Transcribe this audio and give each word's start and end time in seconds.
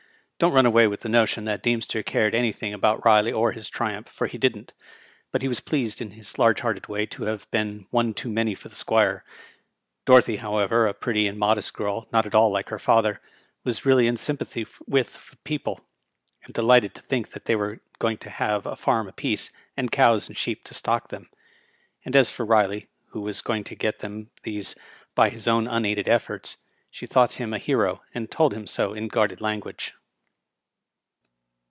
Don't 0.41 0.53
run 0.53 0.65
away 0.65 0.87
with 0.87 1.01
the 1.01 1.07
notion 1.09 1.45
that 1.45 1.61
Deemster 1.61 1.61
Digitized 1.61 1.61
by 1.61 1.69
VjOOQIC 1.69 1.69
EILET, 1.69 1.93
M,P. 1.93 2.13
168 2.13 2.13
cared 2.13 2.35
anything 2.35 2.73
about 2.73 3.05
Riley 3.05 3.31
or 3.31 3.53
Lis 3.53 3.69
triumph, 3.69 4.07
for 4.07 4.25
he 4.25 4.37
didn't; 4.39 4.73
but 5.31 5.43
he 5.43 5.47
was 5.47 5.59
pleased 5.59 6.01
in 6.01 6.11
his 6.17 6.39
large 6.39 6.61
hearted 6.61 6.87
way 6.87 7.05
to 7.05 7.25
have 7.25 7.51
been 7.51 7.85
one 7.91 8.15
too 8.15 8.27
many 8.31 8.55
for 8.55 8.67
the 8.67 8.75
Squire. 8.75 9.23
Dorothy, 10.07 10.37
however, 10.37 10.87
a 10.87 10.95
pretty 10.95 11.27
and 11.27 11.37
modest 11.37 11.75
girl, 11.75 12.07
not 12.11 12.25
at 12.25 12.33
all 12.33 12.49
like 12.49 12.69
her 12.69 12.79
father, 12.79 13.21
was 13.63 13.85
really 13.85 14.07
in 14.07 14.17
sympathy 14.17 14.65
with 14.87 15.29
the 15.29 15.35
people, 15.43 15.81
and 16.43 16.55
delighted 16.55 16.95
to 16.95 17.03
think 17.03 17.29
they 17.29 17.55
were 17.55 17.79
going 17.99 18.17
to 18.17 18.31
have 18.31 18.65
a 18.65 18.75
farm 18.75 19.07
apiece, 19.07 19.51
and 19.77 19.91
cows 19.91 20.27
and 20.27 20.35
sheep 20.39 20.63
to 20.63 20.73
stock 20.73 21.09
them. 21.09 21.29
And 22.03 22.15
as 22.15 22.31
for 22.31 22.47
Riley, 22.47 22.87
who 23.09 23.21
was 23.21 23.41
going 23.41 23.63
to 23.65 23.75
get 23.75 23.99
them 23.99 24.31
these 24.41 24.73
by 25.13 25.29
his 25.29 25.47
own 25.47 25.67
unaided 25.67 26.07
efforts, 26.07 26.57
she 26.89 27.05
thought 27.05 27.33
him 27.33 27.53
a 27.53 27.59
hero, 27.59 28.01
and 28.15 28.31
told 28.31 28.55
him 28.55 28.65
so 28.65 28.95
in 28.95 29.07
guarded 29.07 29.39
lan 29.39 29.59
guage. 29.59 29.93